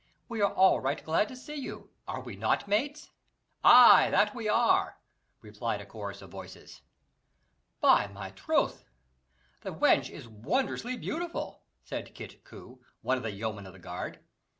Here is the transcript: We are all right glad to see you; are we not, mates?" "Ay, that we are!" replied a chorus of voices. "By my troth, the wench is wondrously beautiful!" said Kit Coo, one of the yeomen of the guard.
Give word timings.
We 0.27 0.41
are 0.41 0.51
all 0.51 0.79
right 0.79 1.05
glad 1.05 1.27
to 1.27 1.35
see 1.35 1.53
you; 1.53 1.91
are 2.07 2.21
we 2.21 2.35
not, 2.35 2.67
mates?" 2.67 3.11
"Ay, 3.63 4.09
that 4.09 4.33
we 4.33 4.49
are!" 4.49 4.97
replied 5.43 5.79
a 5.79 5.85
chorus 5.85 6.23
of 6.23 6.31
voices. 6.31 6.81
"By 7.81 8.07
my 8.07 8.31
troth, 8.31 8.83
the 9.61 9.71
wench 9.71 10.09
is 10.09 10.27
wondrously 10.27 10.97
beautiful!" 10.97 11.61
said 11.83 12.15
Kit 12.15 12.43
Coo, 12.45 12.83
one 13.03 13.17
of 13.17 13.21
the 13.21 13.29
yeomen 13.29 13.67
of 13.67 13.73
the 13.73 13.77
guard. 13.79 14.19